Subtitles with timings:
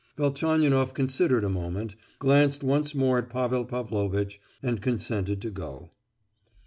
[0.17, 5.91] Velchaninoff considered a moment, glanced once more at Pavel Pavlovitch, and consented to go.